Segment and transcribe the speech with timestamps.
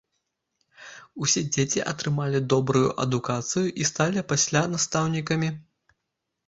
[1.25, 5.49] Усе дзеці атрымалі добрую адукацыю і сталі пасля настаўнікамі.